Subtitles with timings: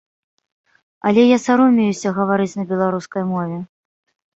[1.11, 3.67] Але я саромеюся гаварыць на беларускай мове.